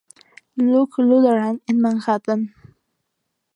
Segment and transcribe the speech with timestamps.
[0.55, 2.55] Luke Lutheran, en Manhattan.